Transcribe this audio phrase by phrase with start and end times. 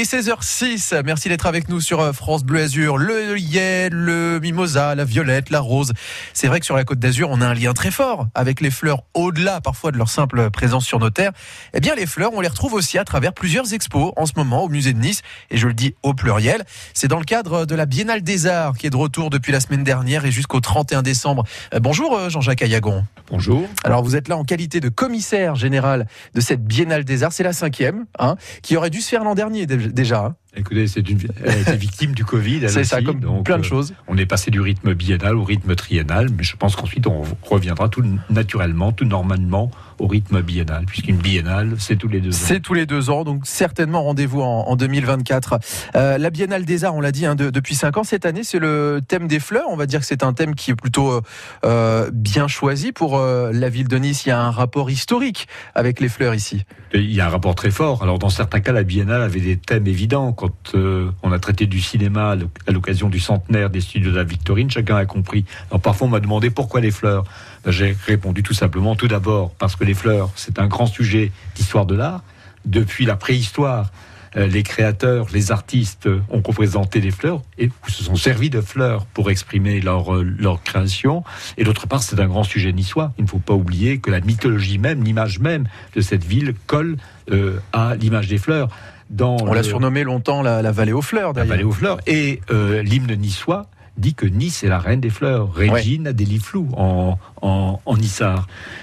[0.00, 1.02] est 16h06.
[1.04, 2.96] Merci d'être avec nous sur euh, France Bleu Azur.
[2.96, 5.92] Le yel, le mimosa, la violette, la rose.
[6.32, 8.70] C'est vrai que sur la côte d'Azur, on a un lien très fort avec les
[8.70, 11.32] fleurs au-delà parfois de leur simple présence sur nos terres.
[11.74, 14.64] Eh bien, les fleurs, on les retrouve aussi à travers plusieurs expos en ce moment
[14.64, 15.20] au musée de Nice.
[15.50, 16.64] Et je le dis au pluriel.
[16.94, 19.60] C'est dans le cadre de la Biennale des Arts qui est de retour depuis la
[19.60, 21.44] semaine dernière et jusqu'au 31 décembre.
[21.74, 23.04] Euh, bonjour euh, Jean-Jacques Ayagon.
[23.30, 23.68] Bonjour.
[23.84, 27.32] Alors vous êtes là en qualité de commissaire général de cette Biennale des Arts.
[27.32, 30.34] C'est la cinquième, hein, qui aurait dû se faire l'an dernier déjà.
[30.56, 32.68] Écoutez, c'est une, elle victime du Covid.
[32.68, 33.94] C'est ça, comme donc, plein de choses.
[34.08, 37.88] On est passé du rythme biennal au rythme triennal, mais je pense qu'ensuite on reviendra
[37.88, 42.38] tout naturellement, tout normalement au rythme biennal, puisqu'une biennale, c'est tous les deux ans.
[42.38, 45.58] C'est tous les deux ans, donc certainement rendez-vous en, en 2024.
[45.94, 48.42] Euh, la Biennale des Arts, on l'a dit, hein, de, depuis cinq ans, cette année,
[48.42, 49.66] c'est le thème des fleurs.
[49.68, 51.20] On va dire que c'est un thème qui est plutôt
[51.64, 54.24] euh, bien choisi pour euh, la ville de Nice.
[54.26, 56.64] Il y a un rapport historique avec les fleurs ici.
[56.94, 58.02] Il y a un rapport très fort.
[58.02, 60.32] Alors dans certains cas, la Biennale avait des thèmes évidents.
[60.40, 62.34] Quand euh, on a traité du cinéma
[62.66, 65.44] à l'occasion du centenaire des studios de la Victorine, chacun a compris.
[65.70, 67.24] Alors parfois on m'a demandé pourquoi les fleurs.
[67.62, 71.30] Ben, J'ai répondu tout simplement, tout d'abord, parce que les fleurs, c'est un grand sujet
[71.54, 72.22] d'histoire de l'art.
[72.64, 73.90] Depuis la préhistoire,
[74.34, 79.04] euh, les créateurs, les artistes ont représenté les fleurs et se sont servis de fleurs
[79.04, 81.22] pour exprimer leur, euh, leur création.
[81.58, 83.12] Et d'autre part, c'est un grand sujet niçois.
[83.18, 86.96] Il ne faut pas oublier que la mythologie même, l'image même de cette ville colle
[87.30, 88.68] euh, à l'image des fleurs.
[89.10, 91.32] Dans On l'a surnommé longtemps la, la, vallée aux fleurs.
[91.32, 91.98] La vallée aux fleurs.
[92.06, 96.14] Et euh, l'hymne niçois dit que Nice est la reine des fleurs, Régine ouais.
[96.14, 97.80] des flous en, en.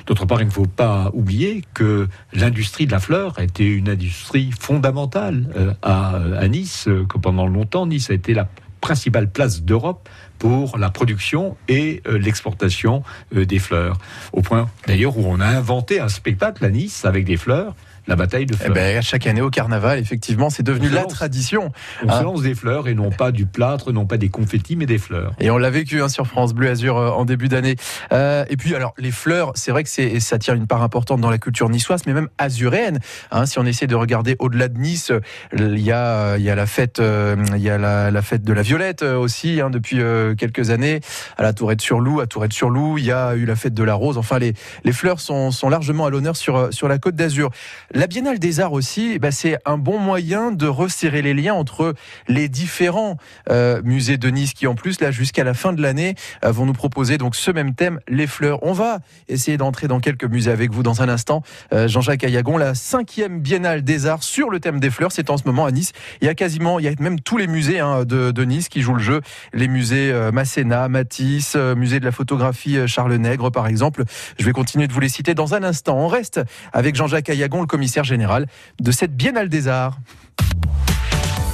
[0.05, 3.89] D'autre part, il ne faut pas oublier que l'industrie de la fleur a été une
[3.89, 8.47] industrie fondamentale euh, à, à, Nice, que pendant longtemps, Nice a été la
[8.81, 10.07] principale place d'Europe
[10.39, 13.03] pour la production et euh, l'exportation
[13.35, 13.97] euh, des fleurs.
[14.33, 17.75] Au point d'ailleurs où on a inventé un spectacle à Nice avec des fleurs
[18.07, 18.71] la bataille de fleurs.
[18.71, 21.71] Eh ben, chaque année au carnaval, effectivement, c'est devenu la tradition.
[22.03, 22.19] On hein.
[22.19, 24.97] se lance des fleurs et non pas du plâtre, non pas des confettis, mais des
[24.97, 25.33] fleurs.
[25.39, 27.75] Et on l'a vécu hein, sur France Bleu Azur euh, en début d'année.
[28.11, 31.21] Euh, et puis, alors, les fleurs, c'est vrai que c'est, ça tient une part importante
[31.21, 32.99] dans la culture niçoise, mais même azuréenne.
[33.31, 35.11] Hein, si on essaie de regarder au-delà de Nice,
[35.53, 38.53] il y a, y a la fête, euh, il y a la, la, fête de
[38.53, 41.01] la Violette aussi hein, depuis euh, quelques années
[41.37, 42.21] à la Tourette-sur-Loup.
[42.21, 44.17] À Tourette-sur-Loup, il y a eu la fête de la Rose.
[44.17, 44.53] Enfin, les,
[44.83, 47.51] les fleurs sont, sont largement à l'honneur sur, sur la Côte d'Azur.
[47.97, 51.95] La Biennale des Arts aussi, bah, c'est un bon moyen de resserrer les liens entre
[52.27, 53.17] les différents
[53.49, 56.13] euh, musées de Nice qui, en plus, là, jusqu'à la fin de l'année,
[56.45, 58.59] euh, vont nous proposer donc ce même thème, les fleurs.
[58.61, 58.99] On va
[59.29, 61.41] essayer d'entrer dans quelques musées avec vous dans un instant.
[61.73, 65.37] Euh, Jean-Jacques Ayagon, la cinquième Biennale des Arts sur le thème des fleurs, c'est en
[65.37, 65.91] ce moment à Nice.
[66.21, 68.81] Il y a quasiment, il y a même tous les musées hein, de, Nice qui
[68.81, 69.21] jouent le jeu.
[69.53, 74.03] Les musées Masséna, Matisse, musée de la photographie Charles Nègre, par exemple.
[74.37, 75.97] Je vais continuer de vous les citer dans un instant.
[75.97, 76.39] On reste
[76.73, 78.47] avec Jean-Jacques Ayagon, le commissaire général
[78.79, 79.97] de cette Biennale des Arts.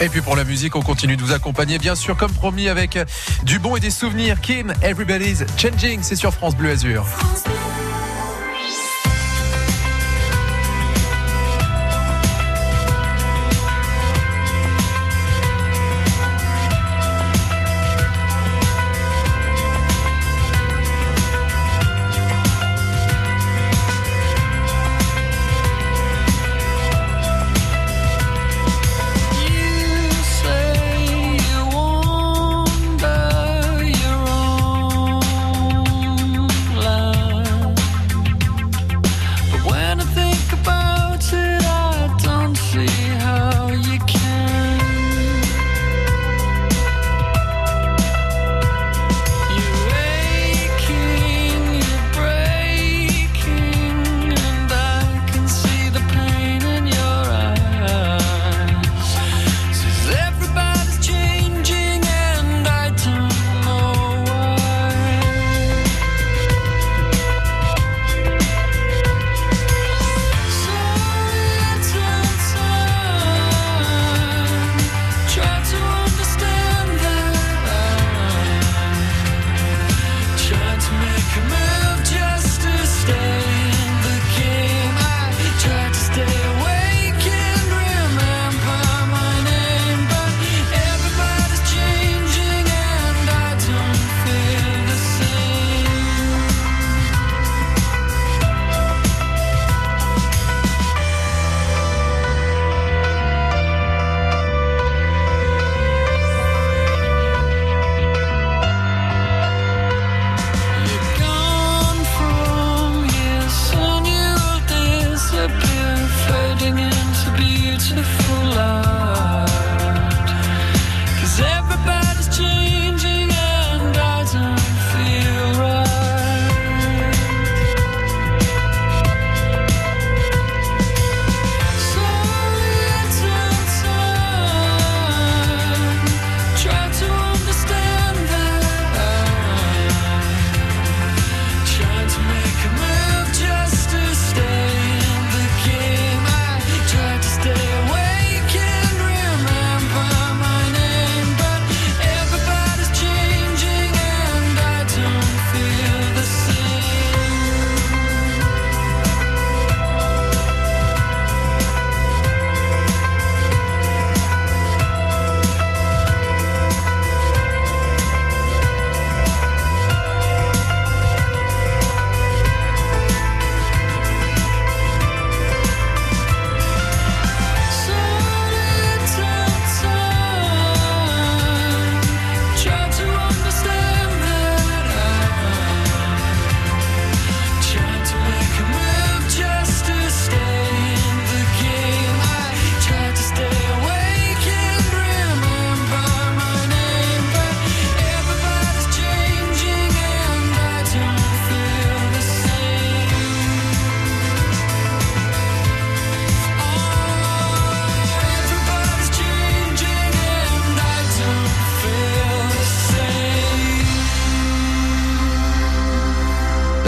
[0.02, 2.98] Et puis pour la musique, on continue de vous accompagner, bien sûr, comme promis, avec
[3.44, 4.42] du bon et des souvenirs.
[4.42, 7.06] Kim, Everybody's Changing, c'est sur France Bleu Azur.
[7.08, 7.83] France Bleu.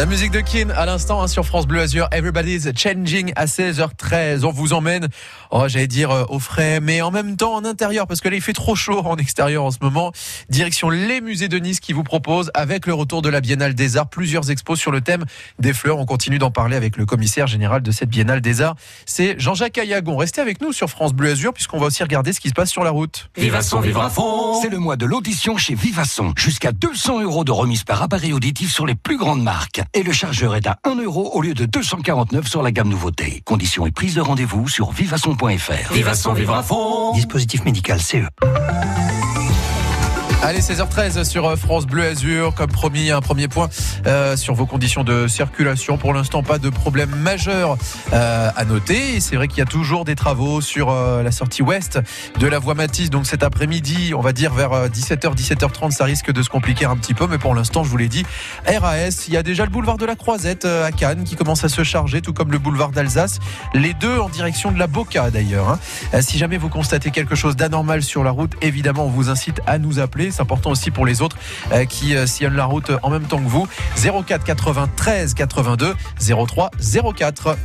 [0.05, 2.07] La musique de Kin à l'instant hein, sur France Bleu Azur.
[2.11, 4.45] Everybody's changing à 16h13.
[4.45, 5.07] On vous emmène,
[5.49, 8.35] oh, j'allais dire euh, au frais, mais en même temps en intérieur parce que là
[8.35, 10.11] il fait trop chaud en extérieur en ce moment.
[10.47, 13.97] Direction les musées de Nice qui vous proposent avec le retour de la Biennale des
[13.97, 15.25] Arts plusieurs expos sur le thème
[15.57, 15.97] des fleurs.
[15.97, 18.75] On continue d'en parler avec le commissaire général de cette Biennale des Arts.
[19.07, 20.17] C'est Jean-Jacques Ayagon.
[20.17, 22.69] Restez avec nous sur France Bleu Azur puisqu'on va aussi regarder ce qui se passe
[22.69, 23.31] sur la route.
[23.35, 24.61] Vivasson, vivra fond.
[24.61, 26.31] C'est le mois de l'audition chez Vivasson.
[26.37, 29.81] Jusqu'à 200 euros de remise par appareil auditif sur les plus grandes marques.
[29.97, 33.41] Et le chargeur est à 1 euro au lieu de 249 sur la gamme nouveauté.
[33.45, 35.93] Conditions et prise de rendez-vous sur vivasson.fr.
[35.93, 37.13] Vivasson vivra fond.
[37.13, 38.17] Dispositif médical CE.
[40.47, 42.53] Allez, 16h13 sur euh, France Bleu Azur.
[42.53, 43.67] Comme promis, un premier point
[44.05, 45.97] euh, sur vos conditions de circulation.
[45.97, 47.77] Pour l'instant, pas de problème majeur
[48.13, 49.19] euh, à noter.
[49.21, 51.99] C'est vrai qu'il y a toujours des travaux sur la sortie ouest
[52.37, 53.09] de la voie Matisse.
[53.09, 56.95] Donc cet après-midi, on va dire vers 17h, 17h30, ça risque de se compliquer un
[56.95, 57.25] petit peu.
[57.25, 58.23] Mais pour l'instant, je vous l'ai dit,
[58.67, 61.69] RAS, il y a déjà le boulevard de la Croisette à Cannes qui commence à
[61.69, 63.39] se charger, tout comme le boulevard d'Alsace.
[63.73, 65.69] Les deux en direction de la Boca d'ailleurs.
[65.69, 66.21] Hein.
[66.21, 69.79] Si jamais vous constatez quelque chose d'anormal sur la route, évidemment, on vous incite à
[69.79, 70.34] nous appeler.
[70.35, 71.37] C'est important aussi pour les autres
[71.71, 73.67] euh, qui euh, sillonnent la route en même temps que vous.
[73.95, 75.95] 04 93 82
[76.47, 76.71] 03
[77.15, 77.57] 04.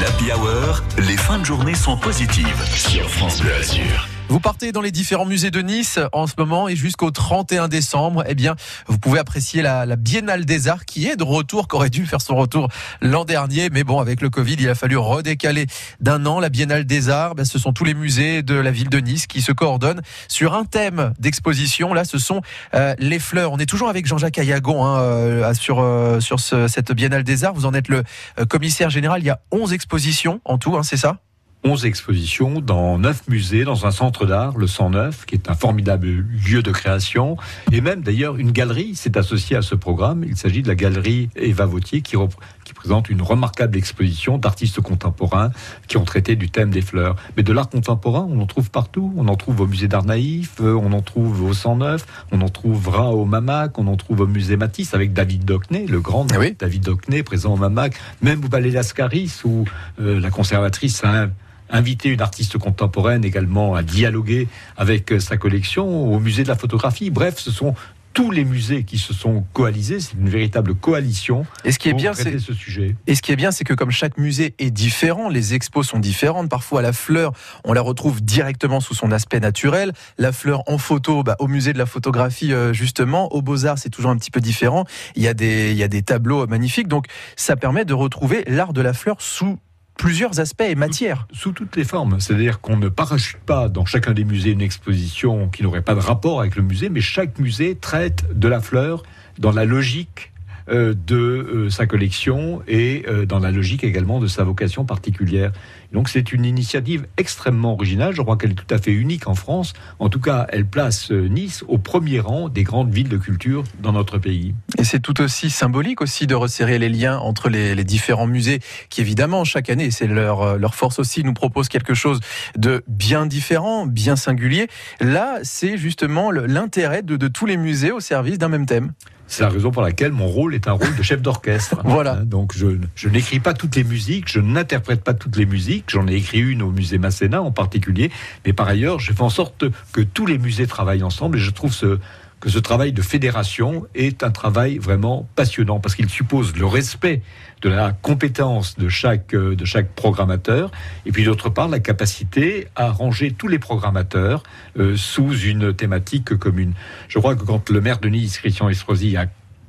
[0.00, 4.17] L'Happy Hour, les fins de journée sont positives sur France Bleu Azur.
[4.28, 8.24] Vous partez dans les différents musées de Nice en ce moment et jusqu'au 31 décembre,
[8.28, 11.76] eh bien, vous pouvez apprécier la, la, Biennale des Arts qui est de retour, qui
[11.76, 12.68] aurait dû faire son retour
[13.00, 15.66] l'an dernier, mais bon, avec le Covid, il a fallu redécaler
[16.00, 17.36] d'un an la Biennale des Arts.
[17.36, 20.54] Ben, ce sont tous les musées de la ville de Nice qui se coordonnent sur
[20.54, 21.94] un thème d'exposition.
[21.94, 22.42] Là, ce sont
[22.74, 23.52] euh, les fleurs.
[23.52, 27.44] On est toujours avec Jean-Jacques Ayagon hein, euh, sur euh, sur ce, cette Biennale des
[27.44, 27.54] Arts.
[27.54, 28.02] Vous en êtes le
[28.38, 29.22] euh, commissaire général.
[29.22, 31.16] Il y a 11 expositions en tout, hein, c'est ça?
[31.64, 36.06] 11 expositions dans 9 musées, dans un centre d'art, le 109, qui est un formidable
[36.06, 37.36] lieu de création,
[37.72, 40.24] et même d'ailleurs une galerie s'est associée à ce programme.
[40.24, 42.16] Il s'agit de la galerie Eva Vautier qui,
[42.64, 45.50] qui présente une remarquable exposition d'artistes contemporains
[45.88, 47.16] qui ont traité du thème des fleurs.
[47.36, 49.12] Mais de l'art contemporain, on en trouve partout.
[49.16, 53.10] On en trouve au musée d'art naïf, on en trouve au 109, on en trouvera
[53.12, 56.54] au Mamac, on en trouve au musée Matisse avec David Dockney, le grand Ah oui.
[56.58, 59.64] David Dockney présent au Mamac, même au Palais Lascaris où
[60.00, 61.30] euh, la conservatrice a un
[61.70, 67.10] inviter une artiste contemporaine également à dialoguer avec sa collection au musée de la photographie.
[67.10, 67.74] Bref, ce sont
[68.18, 71.46] tous les musées qui se sont coalisés, c'est une véritable coalition.
[71.64, 72.96] Et ce qui est pour bien, traiter c'est ce sujet.
[73.06, 76.00] Et ce qui est bien, c'est que comme chaque musée est différent, les expos sont
[76.00, 76.48] différentes.
[76.48, 77.32] Parfois, la fleur,
[77.64, 79.92] on la retrouve directement sous son aspect naturel.
[80.18, 83.90] La fleur en photo, bah, au musée de la photographie, euh, justement, au Beaux-Arts, c'est
[83.90, 84.84] toujours un petit peu différent.
[85.14, 86.88] Il y a des, il y a des tableaux magnifiques.
[86.88, 87.06] Donc,
[87.36, 89.60] ça permet de retrouver l'art de la fleur sous
[89.98, 91.26] plusieurs aspects et matières.
[91.32, 92.20] Sous toutes les formes.
[92.20, 96.00] C'est-à-dire qu'on ne parachute pas dans chacun des musées une exposition qui n'aurait pas de
[96.00, 99.02] rapport avec le musée, mais chaque musée traite de la fleur
[99.38, 100.32] dans la logique
[100.68, 105.52] de euh, sa collection et euh, dans la logique également de sa vocation particulière.
[105.92, 109.34] Donc c'est une initiative extrêmement originale, je crois qu'elle est tout à fait unique en
[109.34, 109.72] France.
[109.98, 113.64] En tout cas, elle place euh, Nice au premier rang des grandes villes de culture
[113.80, 114.54] dans notre pays.
[114.78, 118.60] Et c'est tout aussi symbolique aussi de resserrer les liens entre les, différents musées
[118.90, 122.20] qui évidemment chaque année, c'est leur, euh, leur force aussi, nous proposent quelque chose
[122.56, 124.68] de bien différent, bien singulier.
[125.00, 128.92] Là, c'est justement l'intérêt de tous les musées au service d'un même thème.
[129.28, 131.76] C'est la raison pour laquelle mon rôle est un rôle de chef d'orchestre.
[131.84, 132.14] Voilà.
[132.14, 135.84] Hein, Donc je, je n'écris pas toutes les musiques, je n'interprète pas toutes les musiques.
[135.88, 138.10] J'en ai écrit une au musée Masséna en particulier,
[138.44, 141.50] mais par ailleurs, je fais en sorte que tous les musées travaillent ensemble et je
[141.50, 141.98] trouve ce,
[142.40, 147.22] que ce travail de fédération est un travail vraiment passionnant parce qu'il suppose le respect
[147.62, 150.70] de la compétence de chaque, euh, de chaque programmateur
[151.06, 154.42] et puis d'autre part la capacité à ranger tous les programmateurs
[154.78, 156.74] euh, sous une thématique commune.
[157.08, 159.26] Je crois que quand le maire de Nice, Christian Estrosi, a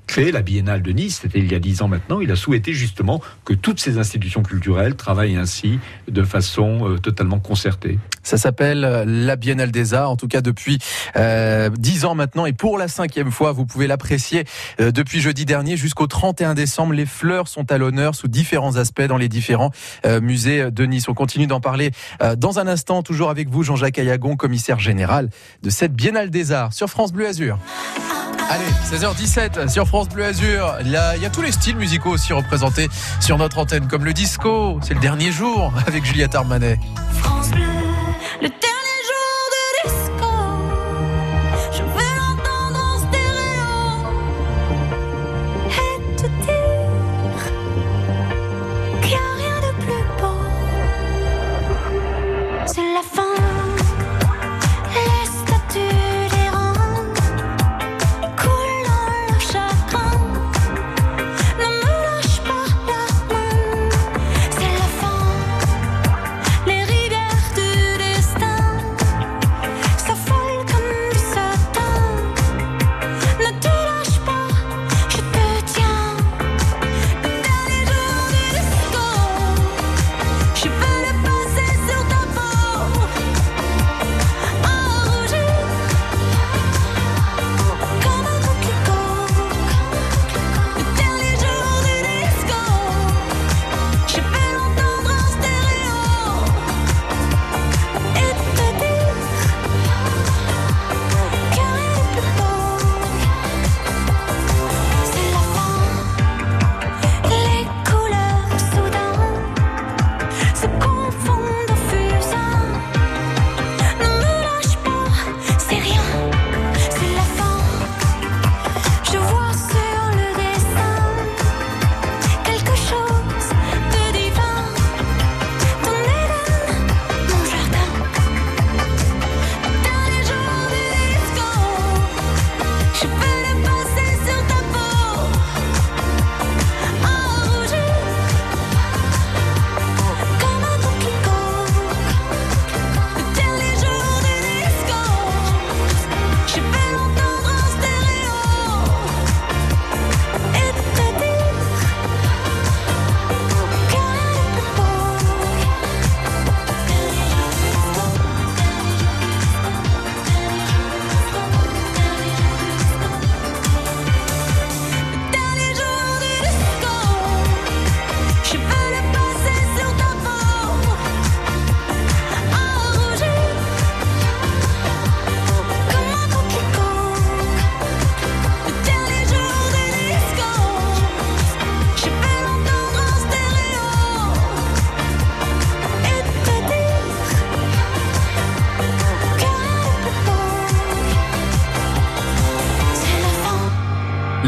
[0.09, 2.73] créé la Biennale de Nice, c'était il y a dix ans maintenant, il a souhaité
[2.73, 7.99] justement que toutes ces institutions culturelles travaillent ainsi de façon euh, totalement concertée.
[8.23, 10.79] Ça s'appelle euh, la Biennale des Arts, en tout cas depuis
[11.15, 12.47] euh, 10 ans maintenant.
[12.47, 14.45] Et pour la cinquième fois, vous pouvez l'apprécier
[14.79, 16.93] depuis jeudi dernier jusqu'au 31 décembre.
[16.93, 19.71] Les fleurs sont à l'honneur sous différents aspects dans les différents
[20.21, 21.07] musées de Nice.
[21.07, 21.91] On continue d'en parler
[22.37, 25.29] dans un instant, toujours avec vous, Jean-Jacques Ayagon, commissaire général
[25.61, 27.59] de cette Biennale des Arts sur France Bleu Azur.
[28.51, 30.65] Allez, 16h17 sur France Bleu Azur.
[30.65, 32.89] A, il y a tous les styles musicaux aussi représentés
[33.19, 34.79] sur notre antenne, comme le disco.
[34.81, 36.79] C'est le dernier jour avec Juliette Armanet.
[37.13, 37.61] France Bleu,
[38.41, 40.33] le dernier jour de disco.
[41.73, 43.69] Je veux l'entendre en stéréo
[45.67, 45.99] et
[46.43, 46.57] dire
[49.03, 50.41] qu'il n'y a rien de plus beau.
[52.65, 53.28] C'est la fin.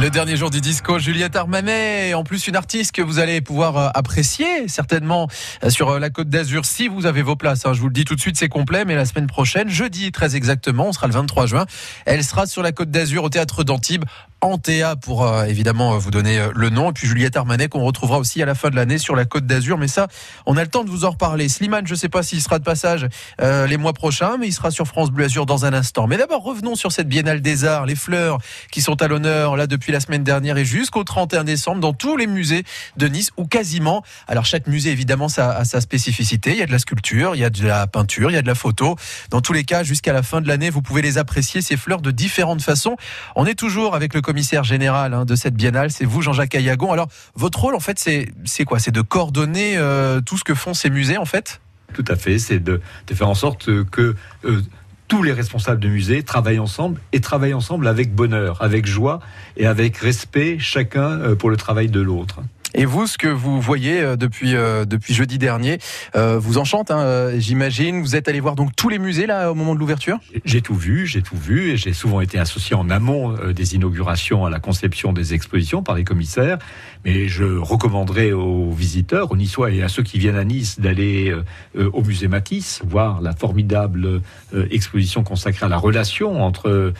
[0.01, 3.77] Le dernier jour du disco, Juliette Armanet, en plus une artiste que vous allez pouvoir
[3.77, 5.27] euh, apprécier certainement
[5.63, 7.67] euh, sur euh, la Côte d'Azur si vous avez vos places.
[7.67, 7.74] hein.
[7.74, 10.36] Je vous le dis tout de suite, c'est complet, mais la semaine prochaine, jeudi très
[10.36, 11.67] exactement, on sera le 23 juin,
[12.08, 14.05] elle sera sur la Côte d'Azur au théâtre d'Antibes.
[14.41, 16.89] Antea pour euh, évidemment euh, vous donner euh, le nom.
[16.89, 19.45] Et puis Juliette Armanet qu'on retrouvera aussi à la fin de l'année sur la Côte
[19.45, 19.77] d'Azur.
[19.77, 20.07] Mais ça
[20.45, 21.48] on a le temps de vous en reparler.
[21.48, 23.07] Slimane je sais pas s'il sera de passage
[23.39, 26.07] euh, les mois prochains mais il sera sur France Bleu Azur dans un instant.
[26.07, 28.39] Mais d'abord revenons sur cette Biennale des Arts les fleurs
[28.71, 32.17] qui sont à l'honneur là depuis la semaine dernière et jusqu'au 31 décembre dans tous
[32.17, 32.63] les musées
[32.98, 34.03] de Nice ou quasiment.
[34.27, 36.51] Alors chaque musée évidemment ça a sa spécificité.
[36.51, 38.41] Il y a de la sculpture il y a de la peinture il y a
[38.41, 38.95] de la photo.
[39.29, 42.01] Dans tous les cas jusqu'à la fin de l'année vous pouvez les apprécier ces fleurs
[42.01, 42.95] de différentes façons.
[43.36, 46.94] On est toujours avec le commissaire général hein, de cette biennale, c'est vous Jean-Jacques Ayagon.
[46.94, 48.80] Alors votre rôle en fait c'est quoi?
[48.80, 51.60] C'est de coordonner euh, tout ce que font ces musées en fait?
[51.94, 52.80] Tout à fait, c'est de,
[53.14, 54.62] faire en sorte que euh,
[55.10, 59.20] tous les responsables de musées travaillent ensemble et travaillent ensemble avec bonheur, avec joie
[59.58, 62.40] et avec respect, chacun euh, pour le travail de l'autre.
[62.74, 65.78] Et vous, ce que vous voyez euh, depuis euh, depuis jeudi dernier,
[66.16, 68.01] euh, vous enchante, hein, j'imagine.
[68.01, 70.20] Vous êtes allé voir donc tous les musées là au moment de l'ouverture?
[70.46, 74.46] J'ai tout vu, j'ai tout vu, et j'ai souvent été associé en amont des inaugurations
[74.46, 76.60] à la conception des expositions par les commissaires.
[77.04, 81.36] Mais je recommanderais aux visiteurs, aux Niçois et à ceux qui viennent à Nice d'aller
[81.75, 84.22] au musée Matisse, voir la formidable
[84.70, 86.94] exposition consacrée à la relation entre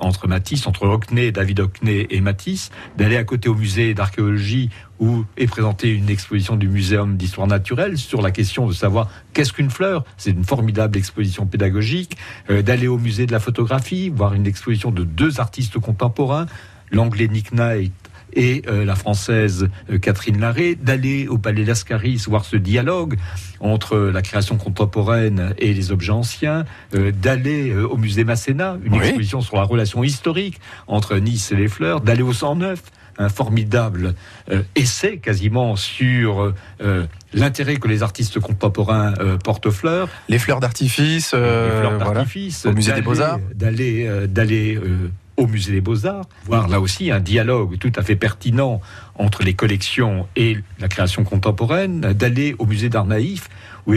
[0.00, 5.24] entre Matisse, entre Hockney, David Hockney et Matisse, d'aller à côté au musée d'archéologie où
[5.36, 9.70] est présentée une exposition du Muséum d'histoire naturelle sur la question de savoir qu'est-ce qu'une
[9.70, 10.04] fleur.
[10.16, 12.16] C'est une formidable exposition pédagogique.
[12.50, 16.46] Euh, d'aller au musée de la photographie, voir une exposition de deux artistes contemporains,
[16.90, 17.92] l'anglais Nick Knight
[18.32, 23.16] et euh, la française euh, Catherine Larré, d'aller au Palais Lascaris voir ce dialogue
[23.60, 28.98] entre la création contemporaine et les objets anciens, d'aller au musée Masséna, une Oui.
[29.00, 32.82] exposition sur la relation historique entre Nice et les fleurs, d'aller au 109,
[33.18, 34.14] un formidable
[34.50, 40.38] euh, essai quasiment sur euh, l'intérêt que les artistes contemporains euh, portent aux fleurs, Les
[40.38, 42.24] fleurs d'artifice, euh, voilà.
[42.64, 43.40] Au musée des Beaux-Arts.
[43.54, 48.02] d'aller euh, d'aller euh, au musée des Beaux-Arts, voir là aussi un dialogue tout à
[48.02, 48.80] fait pertinent
[49.16, 53.48] entre les collections et la création contemporaine, d'aller au musée d'art naïf
[53.86, 53.94] où,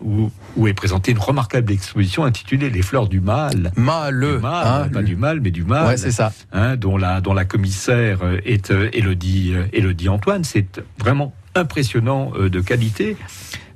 [0.00, 3.72] où, où est présentée une remarquable exposition intitulée Les fleurs du mal.
[3.76, 6.32] Maleux, Du mal, hein, pas du mal, mais du mal Ouais, c'est ça.
[6.52, 10.44] hein, dont, la, dont la commissaire euh, est euh, Élodie, euh, Élodie Antoine.
[10.44, 13.16] C'est vraiment impressionnant euh, de qualité.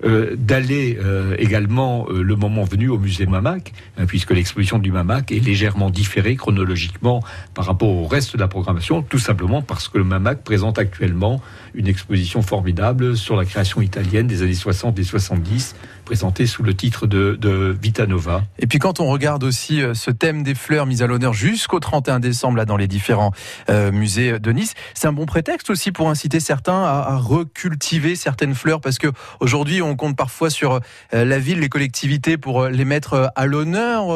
[0.04, 4.92] Euh, d'aller euh, également euh, le moment venu au musée Mamac, hein, puisque l'exposition du
[4.92, 7.20] Mamac est légèrement différée chronologiquement
[7.52, 11.42] par rapport au reste de la programmation, tout simplement parce que le Mamac présente actuellement
[11.74, 15.74] une exposition formidable sur la création italienne des années 60 et 70,
[16.04, 18.44] présentée sous le titre de, de Vita Nova.
[18.60, 22.20] Et puis quand on regarde aussi ce thème des fleurs mis à l'honneur jusqu'au 31
[22.20, 23.32] décembre là dans les différents
[23.92, 28.54] musées de Nice, c'est un bon prétexte aussi pour inciter certains à, à recultiver certaines
[28.54, 29.08] fleurs parce que
[29.40, 30.80] aujourd'hui on compte parfois sur
[31.14, 34.06] euh, la ville, les collectivités pour euh, les mettre euh, à l'honneur.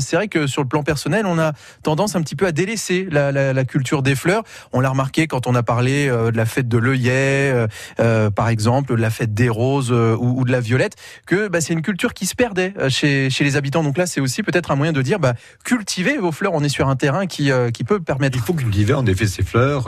[0.00, 1.52] C'est vrai que sur le plan personnel, on a
[1.82, 4.42] tendance un petit peu à délaisser la, la- la culture des fleurs.
[4.72, 7.66] On l'a remarqué quand on a parlé de la fête de l'œillet,
[8.00, 10.94] euh, par exemple, de la fête des roses euh, ou, ou de la violette,
[11.26, 13.82] que bah, c'est une culture qui se perdait chez, chez les habitants.
[13.82, 15.34] Donc là, c'est aussi peut-être un moyen de dire, bah,
[15.64, 16.52] cultivez vos fleurs.
[16.54, 18.36] On est sur un terrain qui, euh, qui peut permettre.
[18.36, 19.86] Il faut cultiver en effet ses fleurs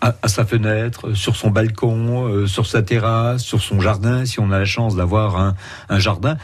[0.00, 4.50] à, sa fenêtre, sur son balcon, euh, sur sa terrasse, sur son jardin, si on
[4.50, 5.54] a la chance d'avoir
[5.88, 6.36] un, jardin.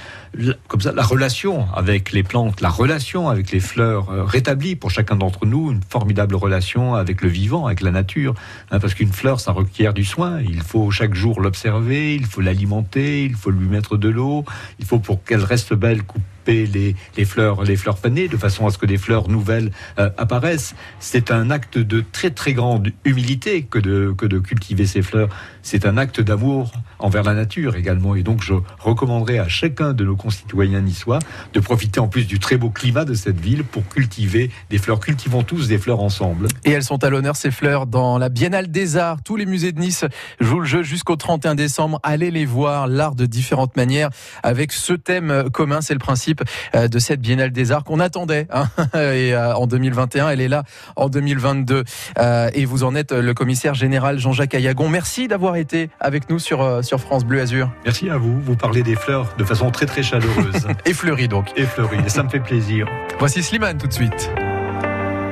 [0.69, 4.91] Comme ça, la relation avec les plantes, la relation avec les fleurs euh, rétablit pour
[4.91, 8.35] chacun d'entre nous une formidable relation avec le vivant, avec la nature.
[8.71, 10.41] hein, parce qu'une fleur, ça requiert du soin.
[10.41, 14.45] Il faut chaque jour l'observer, il faut l'alimenter, il faut lui mettre de l'eau,
[14.79, 18.71] il faut pour qu'elle reste belle couper les, fleurs, les fleurs fanées, de façon à
[18.71, 20.75] ce que des fleurs nouvelles euh, apparaissent.
[21.01, 25.29] C'est un acte de très très grande humilité que de, que de cultiver ces fleurs.
[25.63, 28.15] C'est un acte d'amour envers la nature également.
[28.15, 31.19] Et donc je recommanderais à chacun de nos concitoyens niçois
[31.53, 35.01] de profiter en plus du très beau climat de cette ville pour cultiver des fleurs.
[35.01, 36.49] Cultivons tous des fleurs ensemble.
[36.65, 39.23] Et elles sont à l'honneur, ces fleurs, dans la Biennale des Arts.
[39.23, 40.05] Tous les musées de Nice
[40.41, 42.01] jouent le jeu jusqu'au 31 décembre.
[42.03, 44.11] Allez les voir, l'art de différentes manières,
[44.43, 45.81] avec ce thème commun.
[45.81, 46.32] C'est le principe
[46.75, 48.47] euh, de cette Biennale des Arts qu'on attendait.
[48.53, 48.67] hein.
[48.95, 50.63] Et euh, en 2021, elle est là
[50.97, 51.85] en 2022.
[52.19, 54.89] Euh, Et vous en êtes le commissaire général Jean-Jacques Ayagon.
[54.89, 57.71] Merci d'avoir été avec nous sur, sur France Bleu Azur.
[57.85, 58.41] Merci à vous.
[58.41, 61.47] Vous parlez des fleurs de façon très très chaleureuse Et Fleury donc.
[61.57, 61.99] et fleurie.
[62.05, 62.87] Et ça me fait plaisir.
[63.19, 64.31] Voici Slimane tout de suite.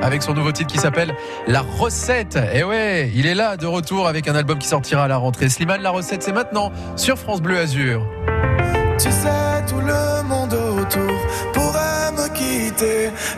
[0.01, 1.13] Avec son nouveau titre qui s'appelle
[1.47, 2.39] La Recette.
[2.53, 5.47] Et ouais, il est là de retour avec un album qui sortira à la rentrée.
[5.47, 8.03] Slimane, La Recette, c'est maintenant sur France Bleu Azur.
[8.99, 9.29] Tu sais,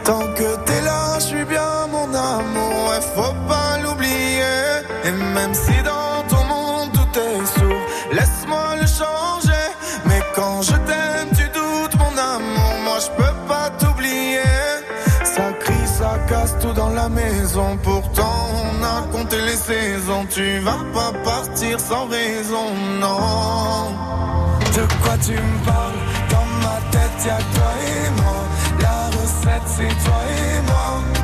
[0.06, 4.42] Tant que t'es là, je suis bien mon amour, ouais, faut pas l'oublier.
[5.04, 7.82] Et même si dans ton monde tout est sourd,
[8.14, 9.66] laisse-moi le changer.
[10.06, 14.40] Mais quand je t'aime, tu doutes mon amour, moi je peux pas t'oublier.
[15.26, 20.26] Ça crie, ça casse tout dans la maison, pourtant on a compté les saisons.
[20.30, 22.68] Tu vas pas partir sans raison,
[23.02, 23.92] non.
[24.74, 26.02] De quoi tu me parles?
[26.30, 28.44] Dans ma tête, y'a toi et moi.
[29.44, 31.23] setz die Träume.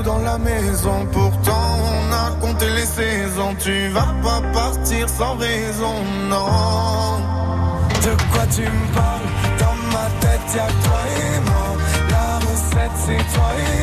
[0.00, 1.06] dans la maison.
[1.12, 3.54] Pourtant, on a compté les saisons.
[3.58, 5.94] Tu vas pas partir sans raison,
[6.30, 7.18] non.
[8.04, 9.28] De quoi tu me parles?
[9.58, 11.76] Dans ma tête, y'a toi et moi.
[12.10, 13.81] La recette, c'est toi et moi.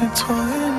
[0.00, 0.77] intertwined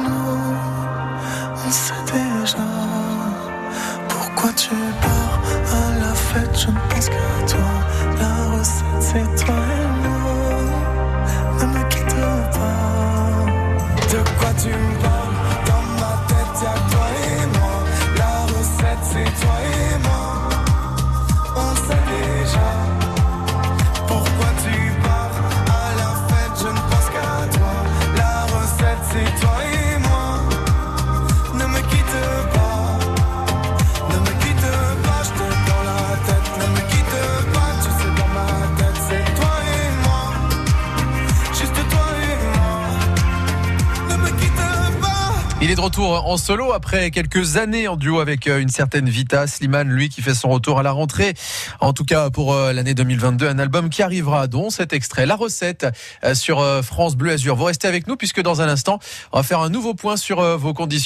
[45.79, 50.09] retour en solo après quelques années en duo avec euh, une certaine Vita Slimane, lui
[50.09, 51.33] qui fait son retour à la rentrée.
[51.79, 55.35] En tout cas pour euh, l'année 2022, un album qui arrivera dont cet extrait, la
[55.35, 55.87] recette
[56.23, 57.55] euh, sur France Bleu Azur.
[57.55, 58.99] Vous restez avec nous puisque dans un instant,
[59.31, 60.99] on va faire un nouveau point sur vos conditions.